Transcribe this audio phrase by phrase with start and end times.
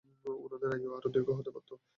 [0.45, 1.73] উনাদের আয়ু আরো দীর্ঘ হতে পারতো।